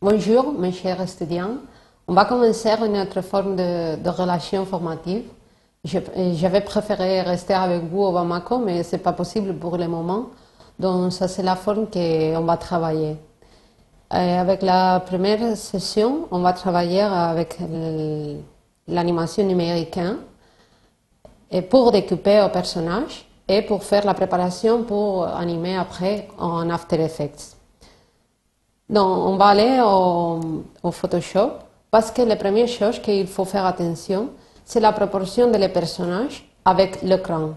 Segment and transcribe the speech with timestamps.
[0.00, 1.56] Bonjour, mes chers étudiants.
[2.06, 5.24] On va commencer une autre forme de, relation formative.
[5.84, 10.26] J'avais préféré rester avec vous au Bamako, mais c'est pas possible pour le moment.
[10.78, 13.16] Donc, ça, c'est la forme qu'on va travailler.
[14.14, 17.58] Euh, avec la première session, on va travailler avec
[18.86, 20.18] l'animation numérique hein,
[21.50, 27.02] et pour découper au personnage et pour faire la préparation pour animer après en After
[27.02, 27.57] Effects.
[28.88, 30.40] Donc, on va aller au,
[30.90, 31.50] Photoshop
[31.90, 34.30] parce que la première chose qu'il faut faire attention,
[34.64, 37.50] c'est la proportion des personnages avec l'écran.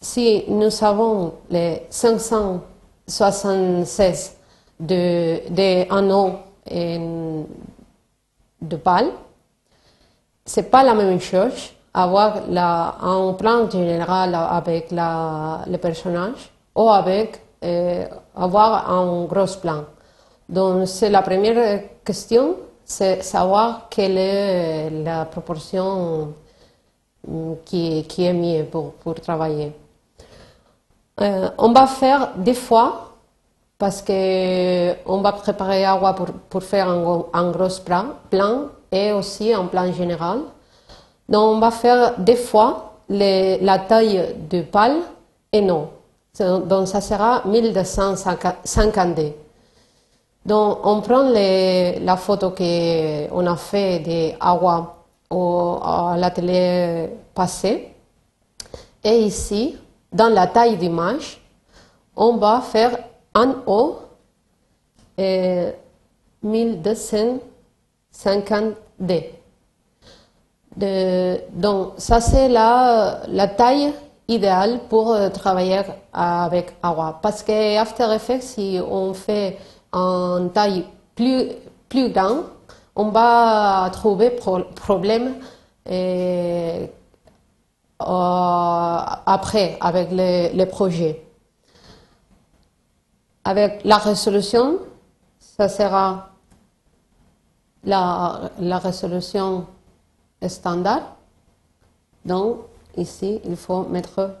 [0.00, 4.36] Si nous avons les 576
[4.80, 6.32] de, de anneaux
[6.68, 6.98] et
[8.60, 9.12] de balles,
[10.44, 16.90] c'est pas la même chose avoir la, un plan général avec la, le personnage ou
[16.90, 17.40] avec
[18.34, 19.84] avoir un gros plan.
[20.48, 26.34] Donc, c'est la première question, c'est savoir quelle est la proportion
[27.26, 29.72] mm, qui, est mieux pour, travailler.
[31.20, 33.12] Euh, on va faire des fois
[33.78, 37.30] parce que on va préparer agua pour, faire un, gros-
[37.84, 40.40] plan, plan et aussi un plan général.
[41.28, 44.96] Donc on va faire des fois la taille du pal
[45.52, 45.88] et non.
[46.38, 49.20] Donc ça sera 1250
[50.44, 54.96] Donc on prend la photo qu'on a fait de agua
[55.30, 57.90] au, à l'atelier passé
[59.04, 59.76] et ici,
[60.12, 61.40] dans la taille d'image,
[62.16, 62.96] on va faire
[63.34, 63.98] en haut
[65.20, 65.70] euh,
[66.44, 69.24] 1250D.
[70.76, 73.92] De- donc, ça c'est la, la taille
[74.28, 77.18] idéale pour euh, travailler avec Awa.
[77.22, 79.58] Parce que After Effects, si on fait
[79.92, 81.48] en taille plus,
[81.88, 82.44] plus grande,
[82.96, 85.34] on va trouver pro- problème
[85.90, 86.86] euh,
[87.98, 91.20] après avec le, le projet.
[93.44, 94.78] Avec la résolution,
[95.38, 96.28] ça sera
[97.84, 99.66] la, la résolution
[100.46, 101.16] standard.
[102.24, 102.58] Donc,
[102.96, 104.36] ici, il faut mettre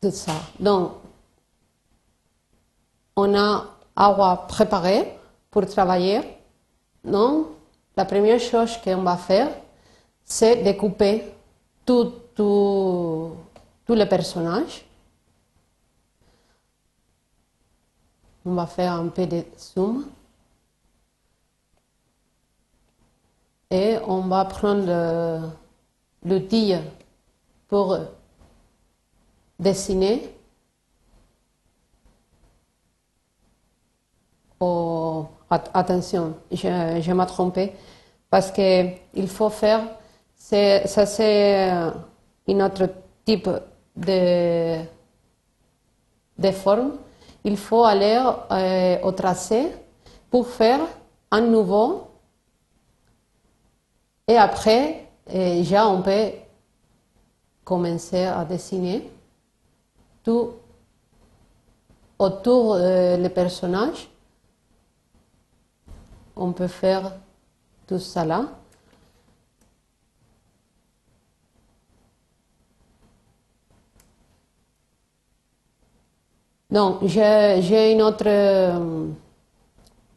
[0.00, 0.32] tout ça.
[0.58, 0.92] Donc,
[3.16, 5.18] on a agua préparé
[5.50, 6.22] pour travailler.
[7.04, 7.48] Donc,
[7.96, 9.48] la première chose qu'on va faire,
[10.24, 11.24] c'est découper
[11.84, 13.32] tout, tout,
[13.84, 14.84] tous les personnages.
[18.44, 20.06] On va faire un peu de zoom.
[23.70, 25.48] Et on va prendre le-
[26.28, 26.74] l'outil
[27.68, 27.96] pour
[29.58, 30.34] dessiner.
[34.60, 37.72] Oh, at- attention, je, je m'ai trompé
[38.30, 39.80] parce que il faut faire,
[40.36, 42.90] ça c'est un autre
[43.24, 43.48] type
[43.96, 44.76] de,
[46.38, 46.92] de forme.
[47.44, 48.20] Il faut aller
[48.50, 49.72] euh, au tracé
[50.30, 50.80] pour faire
[51.30, 52.09] un nouveau
[54.30, 56.30] et après, euh, déjà on peut
[57.64, 59.10] commencer à dessiner
[60.22, 60.52] tout
[62.16, 64.08] autour euh, des personnages.
[66.36, 67.10] On peut faire
[67.88, 68.44] tout ça là.
[76.70, 79.08] Donc, j'ai une autre euh,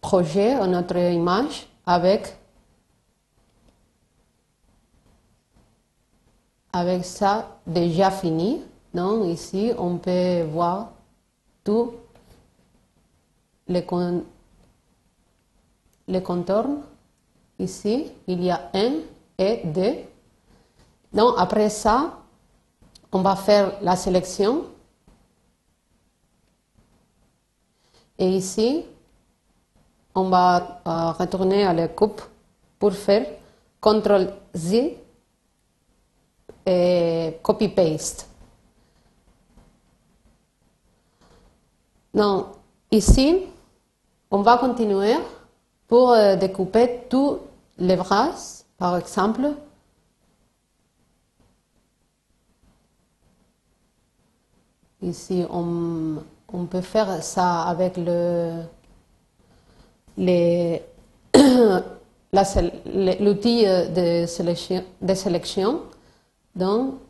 [0.00, 2.39] projet, une autre image avec,
[6.72, 8.62] avec ça déjà fini.
[8.94, 10.90] Donc, ici, on peut voir
[11.64, 11.92] tout
[13.68, 14.24] les, con-
[16.08, 16.66] les contours.
[17.58, 18.92] Ici, il y a un
[19.38, 19.96] et deux.
[21.12, 22.18] Donc, après ça,
[23.12, 24.64] on va faire la sélection.
[28.18, 28.84] Et ici,
[30.14, 32.20] on va euh, retourner à la coupe
[32.78, 33.26] pour faire
[33.80, 34.74] CTRL Z
[36.66, 38.28] et copy-paste.
[42.12, 42.46] Donc,
[42.90, 43.36] ici,
[44.30, 45.14] on va continuer
[45.86, 47.38] pour euh, découper tous
[47.78, 48.32] les bras,
[48.78, 49.52] par exemple.
[55.02, 56.16] Ici, on,
[56.66, 58.62] peut faire ça avec le,
[63.20, 65.80] l'outil euh, de sélection, de sélection.
[66.54, 67.00] Donc,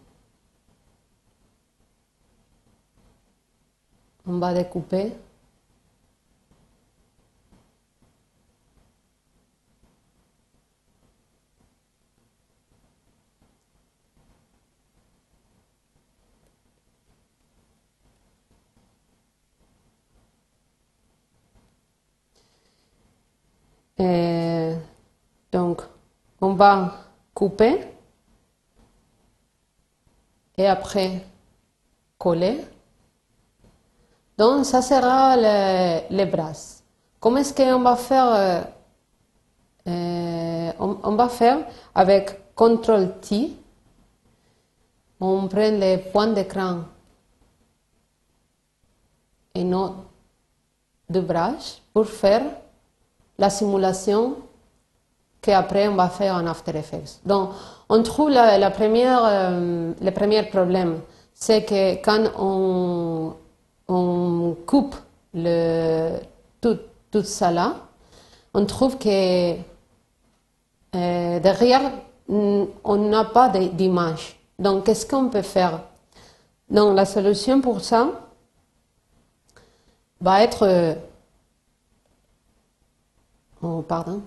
[4.27, 5.13] on va découper.
[25.53, 25.83] Donc,
[26.41, 26.95] on va
[27.35, 27.81] couper
[30.61, 31.23] et après
[32.19, 32.61] coller.
[34.37, 36.53] Donc, ça sera les, les bras.
[37.19, 38.61] Comment est-ce qu'on va faire euh,
[39.89, 41.59] euh, on, va faire
[41.95, 43.53] avec CTRL T.
[45.19, 46.81] On prend les points d'écran
[49.55, 49.95] et nos
[51.09, 51.55] deux bras
[51.93, 52.43] pour faire
[53.39, 54.37] la simulation
[55.41, 57.21] qu'après on va faire en After Effects.
[57.25, 57.51] Donc,
[57.91, 61.01] on trouve la, première, euh, le premier problème,
[61.35, 63.35] c'est que quand on,
[64.65, 64.95] coupe
[65.35, 66.13] le,
[66.61, 66.79] tout,
[67.11, 67.75] tout ça là,
[68.55, 69.55] on trouve que
[70.95, 71.91] euh, derrière,
[72.29, 74.39] on n'a pas d'image.
[74.61, 75.81] Donc, qu'est-ce qu'on peut faire?
[76.69, 78.09] Donc, la solution pour ça
[80.21, 80.97] va être...
[83.63, 84.23] oh, pardon.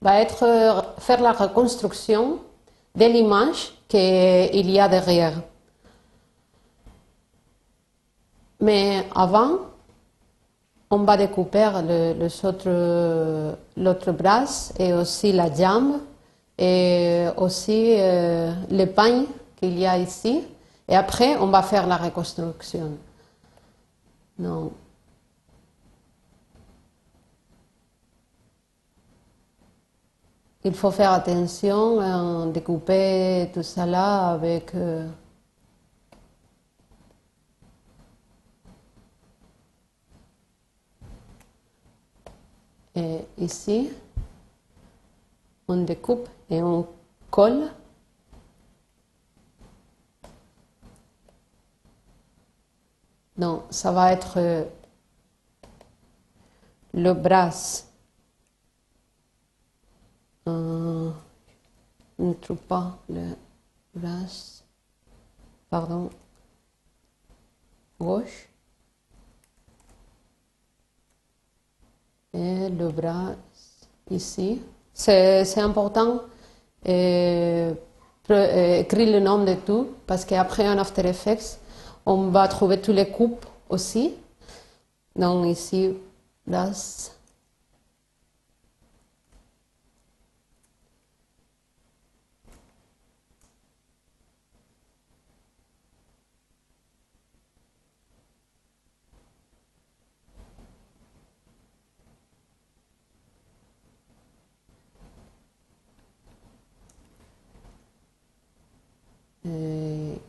[0.00, 2.40] Va être euh, faire la reconstruction
[2.98, 5.34] de l'image qu'il y a derrière.
[8.60, 9.58] Mais avant,
[10.90, 12.14] on va découper le,
[13.76, 14.44] l'autre bras
[14.78, 16.00] et aussi la jambe
[16.58, 19.24] et aussi euh, le pain
[19.56, 20.42] qu'il y a ici.
[20.88, 22.92] Et après, on va faire la reconstruction.
[24.38, 24.72] Non.
[30.64, 34.74] Il faut faire attention à découper tout ça là avec...
[34.74, 35.08] euh,
[42.98, 43.90] Et ici,
[45.68, 46.84] on découpe et on
[47.30, 47.70] colle.
[53.36, 54.64] Donc, ça va être euh,
[56.92, 57.50] le bras.
[60.48, 61.10] Euh,
[62.18, 63.36] ne trouve pas le
[63.94, 64.26] bras.
[65.70, 66.10] Pardon.
[68.00, 68.48] Gauche.
[72.34, 73.32] et le bras
[74.10, 74.60] ici.
[74.92, 76.20] C'est important
[76.84, 77.76] pre-
[78.30, 81.58] euh, écrire le nom de tout parce qu'après en After Effects,
[82.06, 84.14] on va trouver tous les coupes aussi.
[85.16, 85.94] Donc ici,
[86.46, 86.70] bras.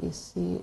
[0.09, 0.61] Et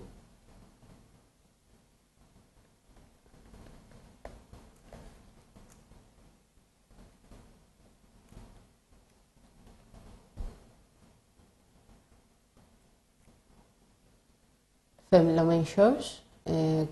[15.11, 16.85] fait la même chose, euh,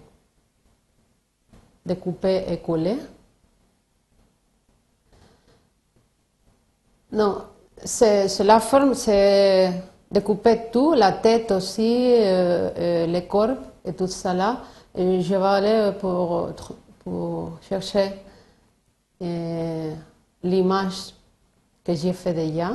[1.84, 2.98] découper et coller.
[7.10, 7.44] Non,
[7.84, 9.72] c'est c'est la forme, c'est
[10.14, 14.62] découper tout, la tête aussi, euh, euh, les corps et tout ça là.
[14.96, 16.50] Je vais aller pour,
[17.00, 18.12] pour chercher
[19.20, 19.94] euh,
[20.42, 21.14] l'image
[21.82, 22.70] que j'ai fait déjà.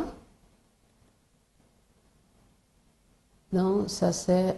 [3.53, 4.58] Donc, ça c'est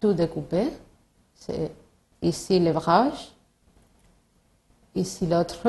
[0.00, 0.68] tout découpé.
[1.34, 1.70] C'est
[2.22, 3.10] ici les bras,
[4.94, 5.68] ici l'autre,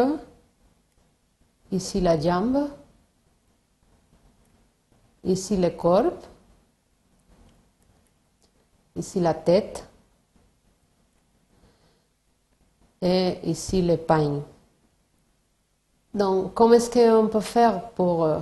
[1.71, 2.69] ici la jambe,
[5.27, 6.13] ici le corps,
[8.95, 9.87] ici la tête
[13.01, 14.41] et ici le pain.
[16.13, 18.23] Donc, comment est-ce qu'on peut faire pour...
[18.23, 18.39] euh,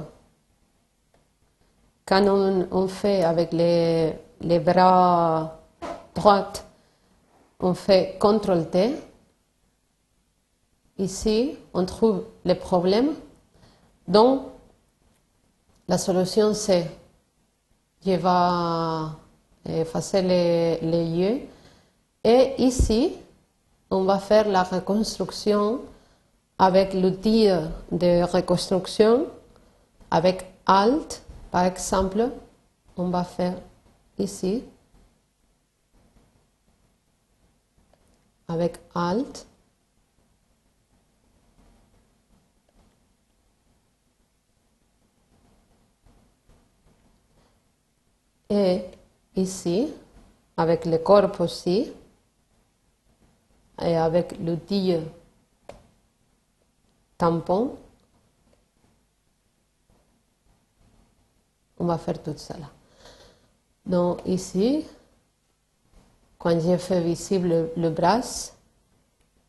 [2.06, 5.60] quand on, fait avec les, les bras
[6.14, 6.54] droits,
[7.60, 8.96] on fait CTRL T.
[11.00, 13.16] Ici, on trouve le problème.
[14.08, 14.44] Donc,
[15.88, 16.90] la solution, c'est
[18.04, 21.50] je vais effacer eh, les, les,
[22.24, 23.14] et ici,
[23.90, 25.82] on va faire la reconstruction
[26.58, 27.48] avec l'outil
[27.92, 29.28] de reconstruction,
[30.10, 32.30] avec Alt, par exemple,
[32.98, 33.56] on va faire
[34.18, 34.64] ici,
[38.48, 39.46] avec Alt,
[48.50, 48.84] Et
[49.36, 49.92] ici,
[50.58, 51.92] avec le corps aussi,
[53.82, 54.96] et avec l'outil
[57.18, 57.78] tampon,
[61.78, 62.70] on va faire tout cela.
[63.86, 64.86] Donc ici,
[66.38, 68.22] quand j'ai fait visible le, bras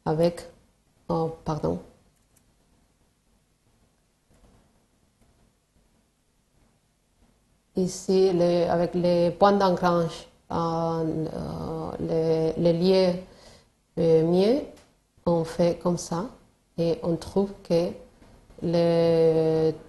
[0.04, 0.48] avec,
[1.08, 1.80] oh, pardon,
[7.76, 8.30] ici
[8.68, 11.26] avec les points d'ancrage, euh,
[12.00, 13.22] euh, les, liés
[13.98, 14.62] euh, mieux,
[15.26, 16.26] on fait comme ça.
[16.78, 17.88] Et on trouve que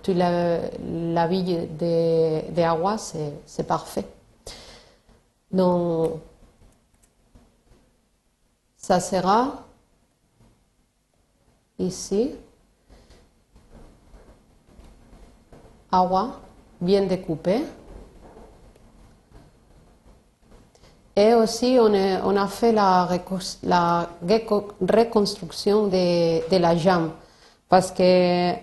[0.04, 2.98] toute la, la vie de, de
[3.46, 4.06] c'est parfait.
[5.52, 6.20] Donc,
[8.78, 9.64] ça sera
[11.80, 12.32] ici,
[15.92, 16.40] agua
[16.80, 17.64] bien découpée.
[21.16, 23.06] Et aussi, on, a fait la,
[24.82, 27.10] reconstruction de, la jambe
[27.68, 28.54] parce que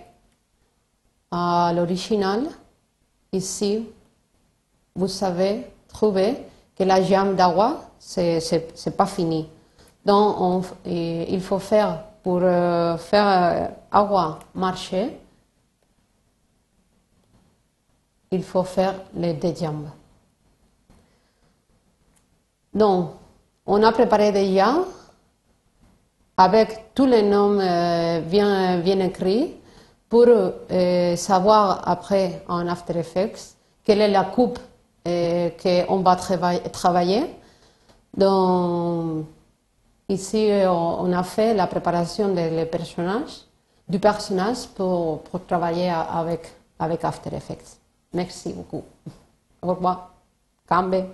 [1.31, 2.43] à l'original,
[3.33, 3.89] ici,
[4.95, 6.37] vous savez trouver
[6.77, 9.49] que la jambe d'agua, c'est pas fini.
[10.05, 15.17] Donc, il faut faire, pour euh, faire euh, agua marcher,
[18.31, 19.87] il faut faire les deux jambes.
[22.73, 23.11] Donc,
[23.65, 24.75] on a préparé déjà
[26.37, 29.55] avec tous les noms euh, bien, écrits
[30.09, 30.27] pour
[31.15, 34.59] savoir après en After Effects quelle est la coupe
[35.05, 37.23] qu'on va travailler.
[38.15, 39.25] Donc,
[40.09, 43.45] ici, on a fait la préparation des personnages,
[43.87, 47.84] du personnage pour, travailler avec After Effects.
[48.15, 48.83] Merci beaucoup.
[49.61, 50.13] Au revoir.
[50.67, 51.05] Cambe.